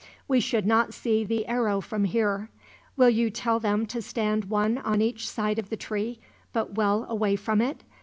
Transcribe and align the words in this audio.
We 0.27 0.39
should 0.39 0.65
not 0.65 0.95
see 0.95 1.23
the 1.23 1.45
arrow 1.45 1.79
from 1.79 2.05
here. 2.05 2.49
Will 2.97 3.11
you 3.11 3.29
tell 3.29 3.59
them 3.59 3.85
to 3.85 4.01
stand 4.01 4.45
one 4.45 4.79
on 4.79 4.99
each 4.99 5.29
side 5.29 5.59
of 5.59 5.69
the 5.69 5.77
tree, 5.77 6.19
but 6.53 6.73
well 6.73 7.05
away 7.07 7.35
from 7.35 7.61
it? 7.61 7.83